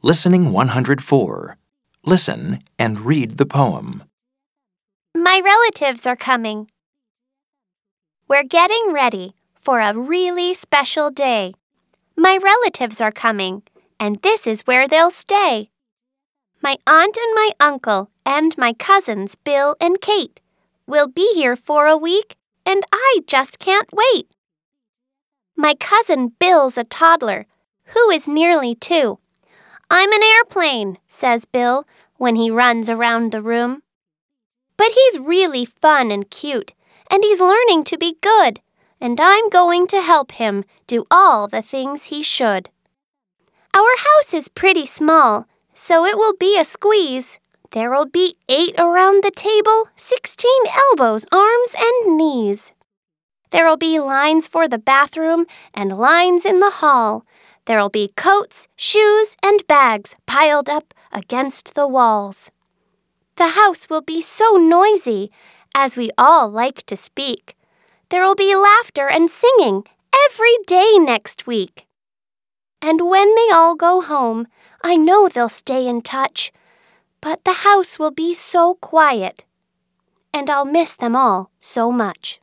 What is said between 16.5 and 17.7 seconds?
My aunt and my